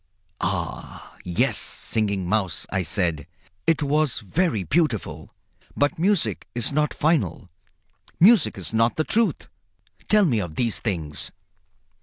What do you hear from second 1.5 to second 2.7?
Singing Mouse,"